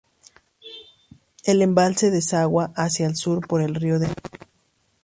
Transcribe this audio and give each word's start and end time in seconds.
El 1.43 1.61
embalse 1.61 2.09
desagua 2.09 2.71
hacia 2.75 3.05
el 3.05 3.15
sur 3.15 3.45
por 3.45 3.61
el 3.61 3.75
río 3.75 3.99
de 3.99 4.07
Nuria. 4.07 4.49